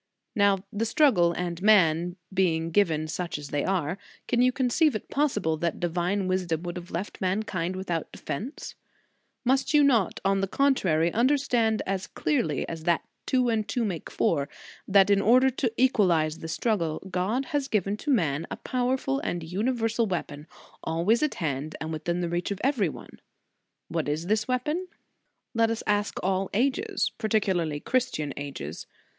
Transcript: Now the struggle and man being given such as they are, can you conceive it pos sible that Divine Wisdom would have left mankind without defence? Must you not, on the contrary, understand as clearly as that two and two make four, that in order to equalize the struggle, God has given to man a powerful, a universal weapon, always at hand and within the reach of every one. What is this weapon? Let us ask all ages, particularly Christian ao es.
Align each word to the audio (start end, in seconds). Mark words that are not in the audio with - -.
Now 0.35 0.63
the 0.73 0.87
struggle 0.87 1.31
and 1.33 1.61
man 1.61 2.15
being 2.33 2.71
given 2.71 3.07
such 3.07 3.37
as 3.37 3.49
they 3.49 3.63
are, 3.63 3.99
can 4.27 4.41
you 4.41 4.51
conceive 4.51 4.95
it 4.95 5.11
pos 5.11 5.37
sible 5.37 5.59
that 5.59 5.79
Divine 5.79 6.27
Wisdom 6.27 6.63
would 6.63 6.75
have 6.75 6.89
left 6.89 7.21
mankind 7.21 7.75
without 7.75 8.11
defence? 8.11 8.73
Must 9.45 9.75
you 9.75 9.83
not, 9.83 10.19
on 10.25 10.41
the 10.41 10.47
contrary, 10.47 11.13
understand 11.13 11.83
as 11.85 12.07
clearly 12.07 12.67
as 12.67 12.85
that 12.85 13.03
two 13.27 13.49
and 13.49 13.67
two 13.67 13.85
make 13.85 14.09
four, 14.09 14.49
that 14.87 15.11
in 15.11 15.21
order 15.21 15.51
to 15.51 15.71
equalize 15.77 16.39
the 16.39 16.47
struggle, 16.47 17.03
God 17.11 17.45
has 17.53 17.67
given 17.67 17.95
to 17.97 18.09
man 18.09 18.47
a 18.49 18.55
powerful, 18.57 19.21
a 19.23 19.35
universal 19.35 20.07
weapon, 20.07 20.47
always 20.83 21.21
at 21.21 21.35
hand 21.35 21.75
and 21.79 21.91
within 21.93 22.21
the 22.21 22.29
reach 22.29 22.49
of 22.49 22.59
every 22.63 22.89
one. 22.89 23.21
What 23.87 24.09
is 24.09 24.25
this 24.25 24.47
weapon? 24.47 24.87
Let 25.53 25.69
us 25.69 25.83
ask 25.85 26.17
all 26.23 26.49
ages, 26.55 27.11
particularly 27.19 27.79
Christian 27.79 28.33
ao 28.35 28.51
es. 28.61 28.87